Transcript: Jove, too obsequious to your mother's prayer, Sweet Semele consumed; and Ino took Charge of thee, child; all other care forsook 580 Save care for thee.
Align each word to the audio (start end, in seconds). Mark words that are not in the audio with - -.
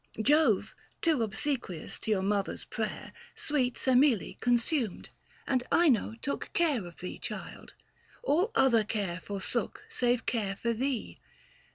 Jove, 0.19 0.73
too 1.01 1.21
obsequious 1.21 1.99
to 1.99 2.09
your 2.09 2.23
mother's 2.23 2.65
prayer, 2.65 3.13
Sweet 3.35 3.77
Semele 3.77 4.33
consumed; 4.41 5.09
and 5.45 5.61
Ino 5.71 6.15
took 6.23 6.51
Charge 6.55 6.85
of 6.85 6.97
thee, 7.01 7.19
child; 7.19 7.75
all 8.23 8.49
other 8.55 8.83
care 8.83 9.19
forsook 9.23 9.83
580 9.89 9.95
Save 9.95 10.25
care 10.25 10.55
for 10.55 10.73
thee. 10.73 11.19